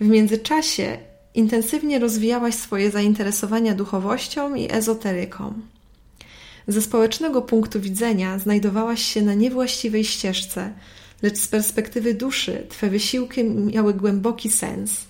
W 0.00 0.06
międzyczasie 0.06 0.98
intensywnie 1.34 1.98
rozwijałaś 1.98 2.54
swoje 2.54 2.90
zainteresowania 2.90 3.74
duchowością 3.74 4.54
i 4.54 4.72
ezoteryką. 4.72 5.54
Ze 6.68 6.82
społecznego 6.82 7.42
punktu 7.42 7.80
widzenia 7.80 8.38
znajdowałaś 8.38 9.02
się 9.02 9.22
na 9.22 9.34
niewłaściwej 9.34 10.04
ścieżce, 10.04 10.72
lecz 11.24 11.38
z 11.38 11.48
perspektywy 11.48 12.14
duszy 12.14 12.66
Twe 12.68 12.90
wysiłki 12.90 13.44
miały 13.44 13.94
głęboki 13.94 14.50
sens. 14.50 15.04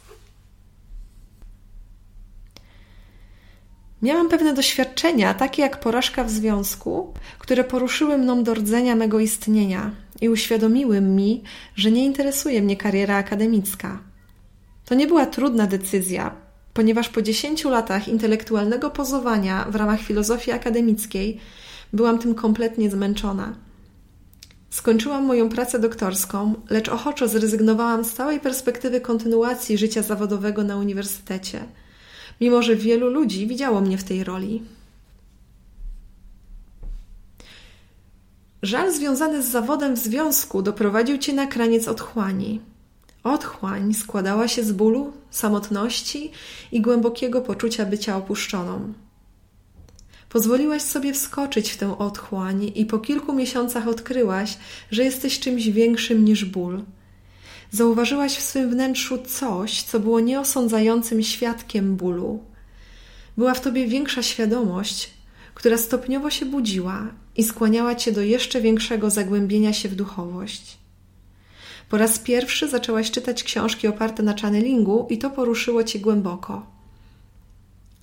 Miałam 4.03 4.29
pewne 4.29 4.55
doświadczenia, 4.55 5.35
takie 5.35 5.63
jak 5.63 5.81
porażka 5.81 6.25
w 6.25 6.31
związku, 6.31 7.15
które 7.39 7.65
poruszyły 7.65 8.19
mną 8.19 8.45
do 8.45 8.55
rdzenia 8.55 8.97
mego 8.97 9.21
istnienia 9.21 9.91
i 10.21 10.29
uświadomiły 10.29 11.01
mi, 11.01 11.43
że 11.77 11.91
nie 11.91 12.05
interesuje 12.05 12.63
mnie 12.63 12.77
kariera 12.77 13.17
akademicka. 13.17 13.99
To 14.85 14.95
nie 14.95 15.07
była 15.07 15.27
trudna 15.27 15.67
decyzja, 15.67 16.35
ponieważ 16.75 17.09
po 17.09 17.23
dziesięciu 17.23 17.71
latach 17.71 18.09
intelektualnego 18.09 18.91
pozowania 18.91 19.65
w 19.71 19.75
ramach 19.75 20.01
filozofii 20.01 20.53
akademickiej 20.53 21.41
byłam 21.93 22.19
tym 22.19 22.35
kompletnie 22.35 22.91
zmęczona. 22.91 23.64
Skończyłam 24.75 25.25
moją 25.25 25.49
pracę 25.49 25.79
doktorską, 25.79 26.55
lecz 26.71 26.89
ochoczo 26.89 27.29
zrezygnowałam 27.29 28.05
z 28.05 28.13
całej 28.13 28.41
perspektywy 28.41 29.01
kontynuacji 29.01 29.79
życia 29.79 30.03
zawodowego 30.03 30.65
na 30.65 30.77
uniwersytecie, 30.77 31.65
mimo 32.41 32.63
że 32.63 32.77
wielu 32.77 33.09
ludzi 33.09 33.47
widziało 33.47 33.81
mnie 33.81 33.99
w 33.99 34.05
tej 34.05 34.25
roli. 34.25 34.63
Żal 38.63 38.93
związany 38.93 39.43
z 39.43 39.49
zawodem 39.49 39.97
w 39.97 39.99
związku 39.99 40.63
doprowadził 40.63 41.19
cię 41.19 41.33
na 41.33 41.47
kraniec 41.47 41.89
otchłani. 41.89 42.61
Otchłań 43.25 43.95
składała 43.95 44.49
się 44.49 44.65
z 44.65 44.73
bólu, 44.73 45.13
samotności 45.31 46.31
i 46.73 46.81
głębokiego 46.81 47.41
poczucia 47.41 47.87
bycia 47.87 48.17
opuszczoną. 48.17 48.93
Pozwoliłaś 50.35 50.83
sobie 50.83 51.13
wskoczyć 51.13 51.71
w 51.71 51.77
tę 51.77 51.99
otchłań 51.99 52.73
i 52.75 52.87
po 52.87 52.99
kilku 52.99 53.33
miesiącach 53.33 53.89
odkryłaś, 53.89 54.59
że 54.91 55.05
jesteś 55.05 55.41
czymś 55.41 55.69
większym 55.69 56.25
niż 56.25 56.45
ból. 56.45 56.83
Zauważyłaś 57.71 58.37
w 58.37 58.43
swym 58.43 58.71
wnętrzu 58.71 59.19
coś, 59.27 59.83
co 59.83 60.01
było 60.01 60.21
nieosądzającym 60.21 61.23
świadkiem 61.23 61.97
bólu. 61.97 62.45
Była 63.37 63.55
w 63.55 63.61
tobie 63.61 63.87
większa 63.87 64.23
świadomość, 64.23 65.11
która 65.55 65.79
stopniowo 65.79 66.31
się 66.31 66.47
budziła 66.47 67.09
i 67.37 67.45
skłaniała 67.45 67.95
cię 67.95 68.13
do 68.13 68.23
jeszcze 68.23 68.61
większego 68.61 69.11
zagłębienia 69.11 69.73
się 69.73 69.89
w 69.89 69.95
duchowość. 69.95 70.79
Po 71.89 71.99
raz 71.99 72.19
pierwszy 72.19 72.69
zaczęłaś 72.69 73.11
czytać 73.11 73.43
książki 73.43 73.89
oparte 73.89 74.23
na 74.23 74.35
channelingu 74.43 75.07
i 75.11 75.19
to 75.19 75.31
poruszyło 75.31 75.85
cię 75.85 75.99
głęboko. 75.99 76.74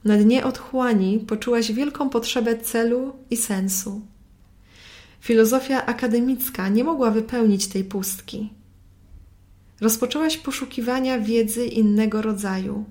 Na 0.04 0.18
dnie 0.18 0.46
otchłani 0.46 1.20
poczułaś 1.20 1.72
wielką 1.72 2.10
potrzebę 2.10 2.58
celu 2.58 3.16
i 3.30 3.38
sensu. 3.38 4.02
Filozofia 5.20 5.86
akademicka 5.86 6.70
nie 6.70 6.84
mogła 6.84 7.12
wypełnić 7.12 7.68
tej 7.68 7.84
pustki. 7.84 8.50
Rozpoczęłaś 9.82 10.38
poszukiwania 10.38 11.20
wiedzy 11.20 11.66
innego 11.66 12.22
rodzaju, 12.22 12.86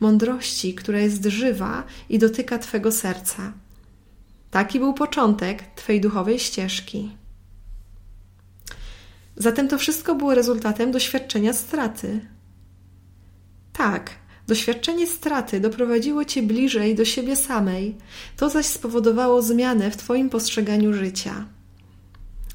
mądrości, 0.00 0.74
która 0.74 0.98
jest 0.98 1.24
żywa 1.24 1.84
i 2.08 2.18
dotyka 2.18 2.58
Twego 2.58 2.92
serca. 2.92 3.52
Taki 4.50 4.78
był 4.78 4.94
początek 4.94 5.62
Twej 5.74 6.00
duchowej 6.00 6.38
ścieżki. 6.38 7.10
Zatem 9.36 9.68
to 9.68 9.78
wszystko 9.78 10.14
było 10.14 10.34
rezultatem 10.34 10.92
doświadczenia 10.92 11.52
straty. 11.52 12.20
Tak, 13.72 14.10
Doświadczenie 14.46 15.06
straty 15.06 15.60
doprowadziło 15.60 16.24
cię 16.24 16.42
bliżej 16.42 16.94
do 16.94 17.04
siebie 17.04 17.36
samej, 17.36 17.96
to 18.36 18.50
zaś 18.50 18.66
spowodowało 18.66 19.42
zmianę 19.42 19.90
w 19.90 19.96
twoim 19.96 20.30
postrzeganiu 20.30 20.92
życia. 20.92 21.46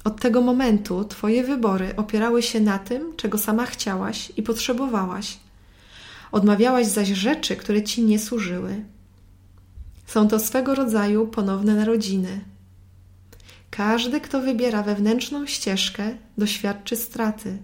Od 0.04 0.20
tego 0.20 0.40
momentu 0.40 1.04
twoje 1.04 1.44
wybory 1.44 1.96
opierały 1.96 2.42
się 2.42 2.60
na 2.60 2.78
tym, 2.78 3.16
czego 3.16 3.38
sama 3.38 3.66
chciałaś 3.66 4.32
i 4.36 4.42
potrzebowałaś. 4.42 5.38
Odmawiałaś 6.32 6.86
zaś 6.86 7.08
rzeczy, 7.08 7.56
które 7.56 7.82
ci 7.82 8.02
nie 8.02 8.18
służyły. 8.18 8.84
Są 10.06 10.28
to 10.28 10.38
swego 10.38 10.74
rodzaju 10.74 11.26
ponowne 11.26 11.74
narodziny. 11.74 12.40
Każdy, 13.70 14.20
kto 14.20 14.40
wybiera 14.40 14.82
wewnętrzną 14.82 15.46
ścieżkę, 15.46 16.16
doświadczy 16.38 16.96
straty. 16.96 17.58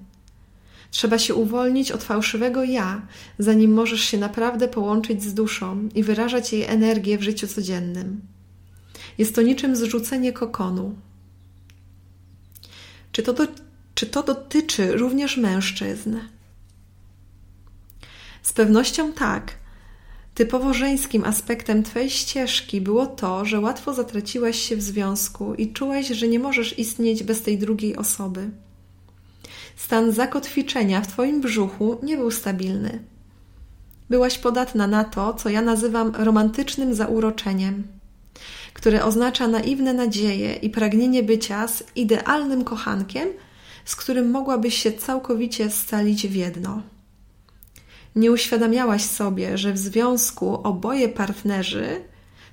Trzeba 0.90 1.18
się 1.18 1.34
uwolnić 1.34 1.92
od 1.92 2.04
fałszywego 2.04 2.64
ja, 2.64 3.06
zanim 3.38 3.72
możesz 3.72 4.00
się 4.00 4.18
naprawdę 4.18 4.68
połączyć 4.68 5.22
z 5.22 5.34
duszą 5.34 5.88
i 5.94 6.02
wyrażać 6.02 6.52
jej 6.52 6.64
energię 6.64 7.18
w 7.18 7.22
życiu 7.22 7.48
codziennym. 7.48 8.20
Jest 9.18 9.34
to 9.34 9.42
niczym 9.42 9.76
zrzucenie 9.76 10.32
kokonu. 10.32 10.94
Czy 13.12 13.22
to, 13.22 13.32
do, 13.32 13.46
czy 13.94 14.06
to 14.06 14.22
dotyczy 14.22 14.92
również 14.92 15.36
mężczyzn? 15.36 16.16
Z 18.42 18.52
pewnością 18.52 19.12
tak. 19.12 19.54
Typowo 20.34 20.74
żeńskim 20.74 21.24
aspektem 21.24 21.82
Twojej 21.82 22.10
ścieżki 22.10 22.80
było 22.80 23.06
to, 23.06 23.44
że 23.44 23.60
łatwo 23.60 23.94
zatraciłaś 23.94 24.58
się 24.58 24.76
w 24.76 24.82
związku 24.82 25.54
i 25.54 25.72
czułaś, 25.72 26.08
że 26.08 26.28
nie 26.28 26.38
możesz 26.38 26.78
istnieć 26.78 27.22
bez 27.22 27.42
tej 27.42 27.58
drugiej 27.58 27.96
osoby. 27.96 28.50
Stan 29.78 30.12
zakotwiczenia 30.12 31.00
w 31.00 31.06
Twoim 31.06 31.40
brzuchu 31.40 31.98
nie 32.02 32.16
był 32.16 32.30
stabilny. 32.30 33.04
Byłaś 34.10 34.38
podatna 34.38 34.86
na 34.86 35.04
to, 35.04 35.34
co 35.34 35.48
ja 35.48 35.62
nazywam 35.62 36.12
romantycznym 36.16 36.94
zauroczeniem, 36.94 37.82
które 38.74 39.04
oznacza 39.04 39.48
naiwne 39.48 39.94
nadzieje 39.94 40.54
i 40.54 40.70
pragnienie 40.70 41.22
bycia 41.22 41.68
z 41.68 41.84
idealnym 41.96 42.64
kochankiem, 42.64 43.28
z 43.84 43.96
którym 43.96 44.30
mogłabyś 44.30 44.74
się 44.74 44.92
całkowicie 44.92 45.70
scalić 45.70 46.28
w 46.28 46.34
jedno. 46.34 46.82
Nie 48.16 48.32
uświadamiałaś 48.32 49.02
sobie, 49.02 49.58
że 49.58 49.72
w 49.72 49.78
związku 49.78 50.60
oboje 50.62 51.08
partnerzy 51.08 52.00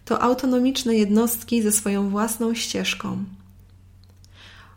to 0.06 0.22
autonomiczne 0.22 0.96
jednostki 0.96 1.62
ze 1.62 1.72
swoją 1.72 2.10
własną 2.10 2.54
ścieżką. 2.54 3.24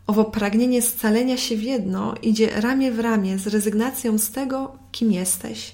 Owo 0.08 0.24
pragnienie 0.24 0.82
scalenia 0.82 1.36
się 1.36 1.56
w 1.56 1.62
jedno 1.62 2.14
idzie 2.22 2.60
ramię 2.60 2.92
w 2.92 3.00
ramię 3.00 3.38
z 3.38 3.46
rezygnacją 3.46 4.18
z 4.18 4.30
tego, 4.30 4.78
kim 4.92 5.12
jesteś. 5.12 5.72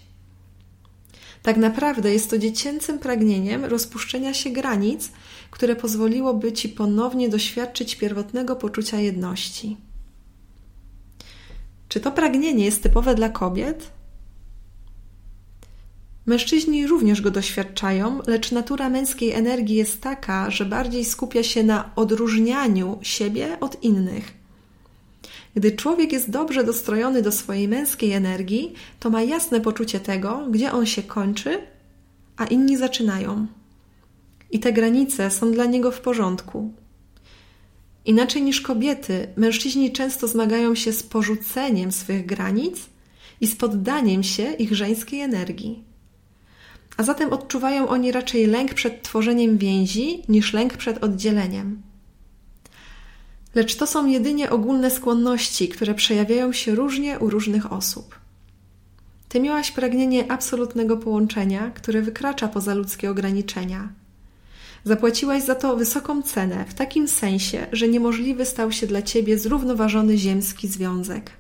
Tak 1.43 1.57
naprawdę 1.57 2.13
jest 2.13 2.31
to 2.31 2.39
dziecięcym 2.39 2.99
pragnieniem 2.99 3.65
rozpuszczenia 3.65 4.35
się 4.35 4.51
granic, 4.51 5.13
które 5.51 5.77
pozwoliłoby 5.77 6.53
ci 6.53 6.69
ponownie 6.69 7.29
doświadczyć 7.29 7.97
pierwotnego 7.97 8.57
poczucia 8.57 9.01
jedności. 9.01 9.77
Czy 11.89 12.01
to 12.01 12.13
pragnienie 12.13 12.65
jest 12.65 12.83
typowe 12.83 13.15
dla 13.15 13.29
kobiet? 13.29 13.91
Mężczyźni 16.27 16.87
również 16.87 17.21
go 17.21 17.31
doświadczają, 17.31 18.21
lecz 18.27 18.53
natura 18.53 18.89
męskiej 18.89 19.33
energii 19.33 19.77
jest 19.77 20.01
taka, 20.01 20.51
że 20.51 20.65
bardziej 20.65 21.05
skupia 21.05 21.43
się 21.43 21.63
na 21.63 21.91
odróżnianiu 21.97 22.99
siebie 23.03 23.61
od 23.61 23.83
innych. 23.83 24.33
Gdy 25.55 25.73
człowiek 25.73 26.13
jest 26.13 26.31
dobrze 26.31 26.65
dostrojony 26.65 27.23
do 27.23 27.33
swojej 27.33 27.69
męskiej 27.69 28.13
energii, 28.13 28.73
to 29.01 29.11
ma 29.11 29.23
jasne 29.23 29.61
poczucie 29.61 30.01
tego, 30.01 30.47
gdzie 30.51 30.73
on 30.73 30.87
się 30.87 31.03
kończy, 31.03 31.59
a 32.37 32.45
inni 32.45 32.77
zaczynają. 32.77 33.47
I 34.51 34.61
te 34.61 34.73
granice 34.73 35.31
są 35.31 35.53
dla 35.53 35.65
niego 35.65 35.91
w 35.91 36.01
porządku. 36.01 36.73
Inaczej 38.05 38.43
niż 38.43 38.61
kobiety, 38.61 39.29
mężczyźni 39.37 39.93
często 39.93 40.29
zmagają 40.29 40.75
się 40.75 40.93
z 40.93 41.03
porzuceniem 41.03 41.93
swych 41.93 42.27
granic 42.27 42.77
i 43.41 43.47
z 43.47 43.57
poddaniem 43.57 44.23
się 44.23 44.53
ich 44.53 44.75
żeńskiej 44.75 45.21
energii 45.21 45.94
a 46.97 47.03
zatem 47.03 47.33
odczuwają 47.33 47.89
oni 47.89 48.13
raczej 48.13 48.47
lęk 48.47 48.75
przed 48.75 49.03
tworzeniem 49.03 49.59
więzi 49.59 50.23
niż 50.29 50.53
lęk 50.53 50.77
przed 50.77 51.05
oddzieleniem. 51.05 51.83
Lecz 53.55 53.77
to 53.77 53.87
są 53.87 54.07
jedynie 54.07 54.51
ogólne 54.51 54.91
skłonności, 54.91 55.69
które 55.69 55.95
przejawiają 55.95 56.53
się 56.53 56.75
różnie 56.75 57.19
u 57.19 57.31
różnych 57.31 57.73
osób. 57.73 58.19
Ty 59.29 59.41
miałaś 59.41 59.71
pragnienie 59.71 60.33
absolutnego 60.33 60.97
połączenia, 60.97 61.71
które 61.71 62.03
wykracza 62.03 62.49
poza 62.49 62.75
ludzkie 62.75 63.11
ograniczenia. 63.11 63.89
Zapłaciłaś 64.85 65.43
za 65.43 65.55
to 65.55 65.77
wysoką 65.77 66.23
cenę, 66.23 66.65
w 66.69 66.75
takim 66.75 67.09
sensie, 67.09 67.67
że 67.73 67.89
niemożliwy 67.89 68.47
stał 68.47 68.73
się 68.73 68.87
dla 68.87 69.03
ciebie 69.03 69.39
zrównoważony 69.39 70.19
ziemski 70.19 70.69
związek. 70.69 71.31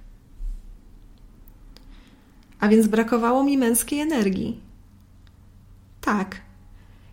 A 2.61 2.69
więc 2.69 2.87
brakowało 2.87 3.45
mi 3.45 3.59
męskiej 3.59 4.01
energii, 4.01 4.61
tak. 6.05 6.37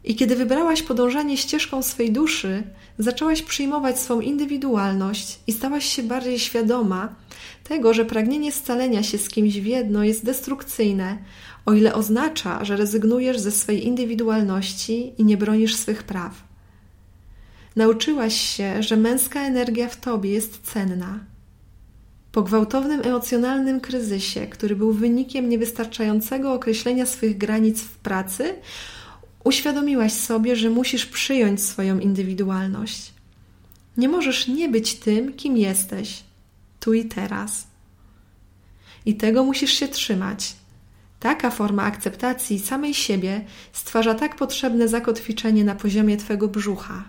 I 0.04 0.15
kiedy 0.15 0.36
wybrałaś 0.36 0.84
podążanie 0.84 1.38
ścieżką 1.38 1.84
swej 1.84 2.12
duszy, 2.12 2.63
zaczęłaś 2.97 3.41
przyjmować 3.41 3.99
swą 3.99 4.21
indywidualność 4.21 5.39
i 5.47 5.54
stałaś 5.54 5.86
się 5.86 6.04
bardziej 6.04 6.39
świadoma 6.39 7.15
tego, 7.63 7.93
że 7.93 8.06
pragnienie 8.06 8.51
scalenia 8.51 9.04
się 9.04 9.17
z 9.17 9.30
kimś 9.30 9.60
w 9.60 9.65
jedno 9.65 10.04
jest 10.04 10.25
destrukcyjne, 10.25 11.17
o 11.65 11.73
ile 11.73 11.93
oznacza, 11.93 12.65
że 12.65 12.77
rezygnujesz 12.77 13.39
ze 13.39 13.51
swej 13.51 13.88
indywidualności 13.88 15.13
i 15.17 15.25
nie 15.25 15.38
bronisz 15.38 15.75
swych 15.75 16.04
praw. 16.04 16.43
Nauczyłaś 17.75 18.36
się, 18.36 18.84
że 18.84 18.97
męska 18.97 19.41
energia 19.41 19.89
w 19.89 19.99
tobie 19.99 20.32
jest 20.32 20.62
cenna. 20.63 21.19
Po 22.32 22.41
gwałtownym 22.41 23.02
emocjonalnym 23.04 23.82
kryzysie, 23.82 24.48
który 24.48 24.76
był 24.76 24.94
wynikiem 24.94 25.50
niewystarczającego 25.50 26.54
określenia 26.54 27.06
swych 27.06 27.38
granic 27.38 27.82
w 27.82 27.98
pracy, 27.98 28.56
uświadomiłaś 29.44 30.13
sobie, 30.13 30.56
że 30.56 30.70
musisz 30.70 31.06
przyjąć 31.06 31.63
swoją 31.63 32.00
indywidualność. 32.00 33.13
Nie 33.98 34.10
możesz 34.10 34.48
nie 34.48 34.70
być 34.70 34.96
tym, 34.96 35.34
kim 35.34 35.58
jesteś, 35.58 36.24
tu 36.80 36.94
i 36.94 37.06
teraz. 37.06 37.67
I 39.06 39.15
tego 39.15 39.44
musisz 39.44 39.74
się 39.74 39.88
trzymać. 39.88 40.56
Taka 41.20 41.50
forma 41.50 41.84
akceptacji 41.84 42.60
samej 42.60 42.94
siebie 42.94 43.46
stwarza 43.74 44.15
tak 44.15 44.36
potrzebne 44.36 44.88
zakotwiczenie 44.88 45.63
na 45.63 45.76
poziomie 45.76 46.17
Twego 46.17 46.48
brzucha. 46.48 47.04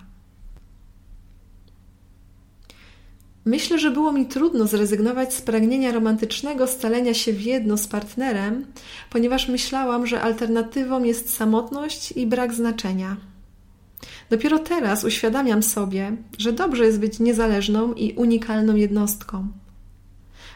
Myślę, 3.44 3.78
że 3.78 3.90
było 3.90 4.12
mi 4.12 4.26
trudno 4.26 4.66
zrezygnować 4.66 5.34
z 5.34 5.42
pragnienia 5.42 5.92
romantycznego 5.92 6.66
stalenia 6.66 7.14
się 7.14 7.32
w 7.32 7.40
jedno 7.40 7.76
z 7.76 7.86
partnerem, 7.86 8.66
ponieważ 9.10 9.48
myślałam, 9.48 10.06
że 10.06 10.20
alternatywą 10.20 11.04
jest 11.04 11.34
samotność 11.34 12.12
i 12.12 12.26
brak 12.26 12.54
znaczenia. 12.54 13.16
Dopiero 14.30 14.58
teraz 14.58 15.04
uświadamiam 15.04 15.62
sobie, 15.62 16.16
że 16.38 16.52
dobrze 16.52 16.84
jest 16.84 17.00
być 17.00 17.18
niezależną 17.18 17.94
i 17.94 18.12
unikalną 18.12 18.76
jednostką. 18.76 19.48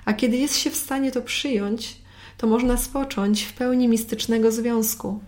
A 0.04 0.12
kiedy 0.12 0.36
jest 0.36 0.56
się 0.56 0.70
w 0.70 0.76
stanie 0.76 1.12
to 1.12 1.22
przyjąć, 1.22 1.96
to 2.38 2.46
można 2.46 2.76
spocząć 2.76 3.42
w 3.42 3.52
pełni 3.52 3.88
mistycznego 3.88 4.52
związku. 4.52 5.20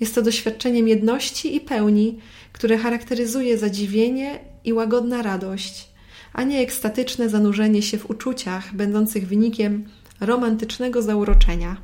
Jest 0.00 0.14
to 0.14 0.22
doświadczeniem 0.22 0.88
jedności 0.88 1.56
i 1.56 1.60
pełni, 1.60 2.18
które 2.52 2.78
charakteryzuje 2.78 3.58
zadziwienie 3.58 4.38
i 4.64 4.72
łagodna 4.72 5.22
radość 5.22 5.95
a 6.36 6.42
nie 6.42 6.60
ekstatyczne 6.60 7.28
zanurzenie 7.28 7.82
się 7.82 7.98
w 7.98 8.10
uczuciach 8.10 8.74
będących 8.74 9.28
wynikiem 9.28 9.88
romantycznego 10.20 11.02
zauroczenia. 11.02 11.76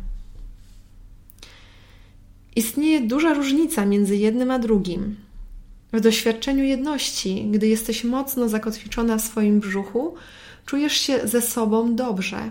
Istnieje 2.57 3.01
duża 3.01 3.35
różnica 3.35 3.87
między 3.87 4.17
jednym 4.17 4.51
a 4.51 4.59
drugim. 4.59 5.17
W 5.93 6.01
doświadczeniu 6.01 6.65
jedności, 6.65 7.49
gdy 7.51 7.69
jesteś 7.69 8.05
mocno 8.05 8.49
zakotwiczona 8.49 9.19
w 9.19 9.23
swoim 9.23 9.61
brzuchu, 9.61 10.15
czujesz 10.67 10.97
się 10.97 11.21
ze 11.29 11.43
sobą 11.43 11.95
dobrze, 11.95 12.51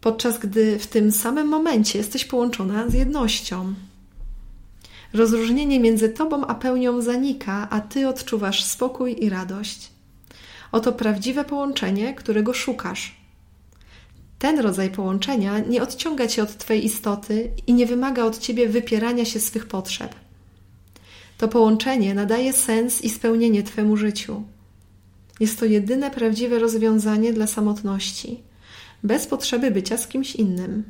podczas 0.00 0.38
gdy 0.38 0.78
w 0.78 0.86
tym 0.86 1.12
samym 1.12 1.48
momencie 1.48 1.98
jesteś 1.98 2.24
połączona 2.24 2.88
z 2.88 2.94
jednością. 2.94 3.74
Rozróżnienie 5.12 5.80
między 5.80 6.08
tobą 6.08 6.46
a 6.46 6.54
pełnią 6.54 7.00
zanika, 7.00 7.70
a 7.70 7.80
ty 7.80 8.08
odczuwasz 8.08 8.64
spokój 8.64 9.24
i 9.24 9.30
radość. 9.30 9.95
Oto 10.72 10.92
prawdziwe 10.92 11.44
połączenie, 11.44 12.14
którego 12.14 12.54
szukasz. 12.54 13.16
Ten 14.38 14.60
rodzaj 14.60 14.90
połączenia 14.90 15.58
nie 15.58 15.82
odciąga 15.82 16.26
cię 16.26 16.42
od 16.42 16.58
Twojej 16.58 16.84
istoty 16.84 17.50
i 17.66 17.74
nie 17.74 17.86
wymaga 17.86 18.24
od 18.24 18.38
ciebie 18.38 18.68
wypierania 18.68 19.24
się 19.24 19.40
swych 19.40 19.66
potrzeb. 19.66 20.14
To 21.38 21.48
połączenie 21.48 22.14
nadaje 22.14 22.52
sens 22.52 23.02
i 23.02 23.10
spełnienie 23.10 23.62
Twemu 23.62 23.96
życiu. 23.96 24.42
Jest 25.40 25.60
to 25.60 25.64
jedyne 25.64 26.10
prawdziwe 26.10 26.58
rozwiązanie 26.58 27.32
dla 27.32 27.46
samotności, 27.46 28.40
bez 29.02 29.26
potrzeby 29.26 29.70
bycia 29.70 29.96
z 29.96 30.08
kimś 30.08 30.34
innym. 30.34 30.84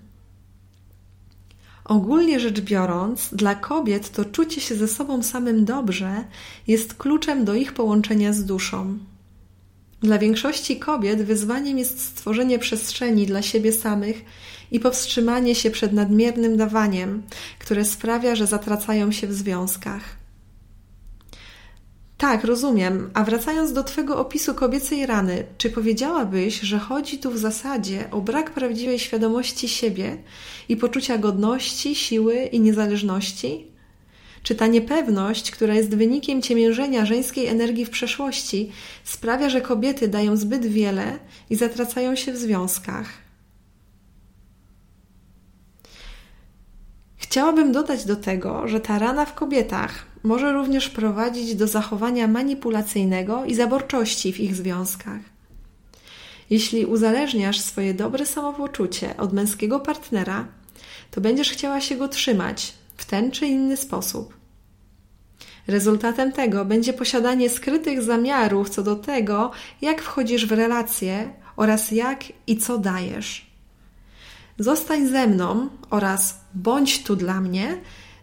Ogólnie 1.85 2.41
rzecz 2.41 2.61
biorąc, 2.61 3.29
dla 3.33 3.55
kobiet 3.55 4.11
to 4.11 4.25
czucie 4.25 4.61
się 4.61 4.75
ze 4.75 4.89
sobą 4.89 5.23
samym 5.23 5.65
dobrze 5.65 6.25
jest 6.67 6.95
kluczem 6.95 7.45
do 7.45 7.55
ich 7.55 7.73
połączenia 7.73 8.33
z 8.33 8.45
duszą. 8.45 8.99
Dla 10.07 10.19
większości 10.19 10.77
kobiet 10.77 11.23
wyzwaniem 11.23 11.79
jest 11.79 12.01
stworzenie 12.01 12.59
przestrzeni 12.59 13.27
dla 13.27 13.42
siebie 13.42 13.73
samych 13.73 14.25
i 14.71 14.81
powstrzymanie 14.81 15.55
się 15.55 15.71
przed 15.71 15.92
nadmiernym 15.92 16.57
dawaniem, 16.57 17.23
które 17.59 17.85
sprawia, 17.85 18.35
że 18.35 18.47
zatracają 18.47 19.12
się 19.12 19.27
w 19.27 19.33
związkach. 19.33 20.03
Tak, 22.19 22.45
rozumiem. 22.45 23.11
A 23.14 23.25
wracając 23.25 23.73
do 23.73 23.85
Twego 23.85 24.19
opisu 24.19 24.55
kobiecej 24.55 25.07
rany, 25.07 25.45
czy 25.59 25.71
powiedziałabyś, 25.71 26.61
że 26.61 26.79
chodzi 26.79 27.19
tu 27.19 27.31
w 27.31 27.38
zasadzie 27.38 28.11
o 28.11 28.21
brak 28.21 28.51
prawdziwej 28.51 28.99
świadomości 28.99 29.69
siebie 29.69 30.16
i 30.69 30.77
poczucia 30.77 31.19
godności, 31.19 31.95
siły 31.95 32.37
i 32.37 32.61
niezależności? 32.61 33.76
Czy 34.46 34.54
ta 34.54 34.66
niepewność, 34.66 35.50
która 35.50 35.74
jest 35.74 35.94
wynikiem 35.94 36.42
ciemiężenia 36.42 37.06
żeńskiej 37.06 37.46
energii 37.46 37.85
w 37.85 37.90
przeszłości, 37.90 38.72
sprawia, 39.04 39.50
że 39.50 39.61
kobiety 39.61 40.09
dają 40.09 40.37
zbyt 40.37 40.66
wiele 40.66 41.18
i 41.50 41.56
zatracają 41.56 42.16
się 42.16 42.32
w 42.32 42.37
związkach? 42.37 43.09
Chciałabym 47.16 47.72
dodać 47.72 48.04
do 48.04 48.16
tego, 48.16 48.68
że 48.68 48.80
ta 48.80 48.98
rana 48.98 49.24
w 49.24 49.35
kobietach 49.35 50.06
może 50.22 50.52
również 50.52 50.88
prowadzić 50.88 51.54
do 51.54 51.66
zachowania 51.66 52.28
manipulacyjnego 52.28 53.44
i 53.44 53.54
zaborczości 53.54 54.32
w 54.32 54.40
ich 54.40 54.54
związkach. 54.54 55.20
Jeśli 56.50 56.87
uzależniasz 56.87 57.61
swoje 57.61 57.94
dobre 57.94 58.26
samopoczucie 58.26 59.16
od 59.16 59.32
męskiego 59.32 59.80
partnera, 59.80 60.48
to 61.11 61.20
będziesz 61.20 61.50
chciała 61.50 61.80
się 61.80 61.96
go 61.96 62.09
trzymać 62.09 62.72
w 62.96 63.04
ten 63.04 63.30
czy 63.30 63.46
inny 63.46 63.76
sposób. 63.76 64.36
Rezultatem 65.68 66.33
tego 66.33 66.64
będzie 66.64 66.92
posiadanie 66.92 67.50
skrytych 67.50 68.02
zamiarów 68.02 68.70
co 68.70 68.83
do 68.83 68.96
tego, 68.96 69.50
jak 69.83 70.02
wchodzisz 70.02 70.46
w 70.46 70.52
relacje 70.52 71.33
oraz 71.57 71.90
jak 71.90 72.24
i 72.46 72.57
co 72.57 72.79
dajesz. 72.79 73.46
Zostań 74.59 75.07
ze 75.07 75.26
mną 75.26 75.68
oraz 75.90 76.40
bądź 76.55 77.02
tu 77.02 77.16
dla 77.16 77.40
mnie 77.40 77.79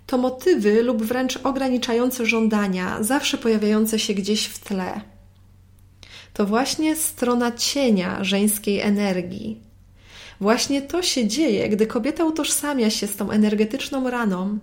to 0.07 0.17
motywy 0.17 0.83
lub 0.83 1.03
wręcz 1.03 1.39
ograniczające 1.43 2.25
żądania, 2.25 2.97
zawsze 3.03 3.37
pojawiające 3.37 3.99
się 3.99 4.13
gdzieś 4.13 4.45
w 4.45 4.59
tle. 4.59 5.01
To 6.33 6.45
właśnie 6.45 6.95
strona 6.95 7.51
cienia 7.51 8.23
żeńskiej 8.23 8.79
energii. 8.79 9.61
Właśnie 10.41 10.81
to 10.81 11.01
się 11.01 11.27
dzieje, 11.27 11.69
gdy 11.69 11.87
kobieta 11.87 12.25
utożsamia 12.25 12.89
się 12.89 13.07
z 13.07 13.15
tą 13.15 13.31
energetyczną 13.31 14.09
raną. 14.09 14.59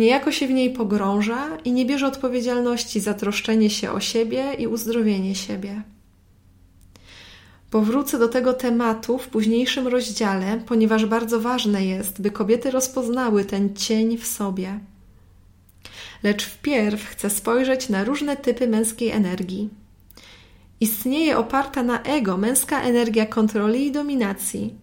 Niejako 0.00 0.32
się 0.32 0.46
w 0.46 0.50
niej 0.50 0.72
pogrąża 0.72 1.56
i 1.64 1.72
nie 1.72 1.86
bierze 1.86 2.06
odpowiedzialności 2.06 3.00
za 3.00 3.14
troszczenie 3.14 3.70
się 3.70 3.90
o 3.92 4.00
siebie 4.00 4.54
i 4.58 4.66
uzdrowienie 4.66 5.34
siebie. 5.34 5.82
Powrócę 7.70 8.18
do 8.18 8.28
tego 8.28 8.52
tematu 8.52 9.18
w 9.18 9.28
późniejszym 9.28 9.88
rozdziale, 9.88 10.62
ponieważ 10.66 11.06
bardzo 11.06 11.40
ważne 11.40 11.86
jest, 11.86 12.22
by 12.22 12.30
kobiety 12.30 12.70
rozpoznały 12.70 13.44
ten 13.44 13.76
cień 13.76 14.18
w 14.18 14.26
sobie. 14.26 14.80
Lecz 16.22 16.44
wpierw 16.44 17.08
chcę 17.08 17.30
spojrzeć 17.30 17.88
na 17.88 18.04
różne 18.04 18.36
typy 18.36 18.68
męskiej 18.68 19.10
energii. 19.10 19.68
Istnieje 20.80 21.38
oparta 21.38 21.82
na 21.82 22.02
ego 22.02 22.36
męska 22.36 22.82
energia 22.82 23.26
kontroli 23.26 23.86
i 23.86 23.92
dominacji, 23.92 24.74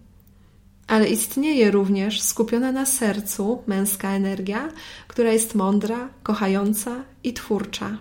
ale 0.87 1.09
istnieje 1.09 1.71
również 1.71 2.21
skupiona 2.21 2.71
na 2.71 2.85
sercu 2.85 3.63
męska 3.67 4.09
energia, 4.09 4.69
która 5.07 5.31
jest 5.31 5.55
mądra, 5.55 6.09
kochająca 6.23 7.03
i 7.23 7.33
twórcza. 7.33 7.97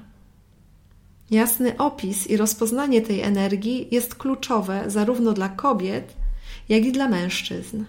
Jasny 1.31 1.79
opis 1.79 2.27
i 2.27 2.37
rozpoznanie 2.37 3.03
tej 3.03 3.21
energii 3.21 3.89
jest 3.91 4.15
kluczowe 4.15 4.85
zarówno 4.87 5.33
dla 5.33 5.49
kobiet, 5.49 6.15
jak 6.69 6.85
i 6.85 6.93
dla 6.93 7.09
mężczyzn. 7.09 7.85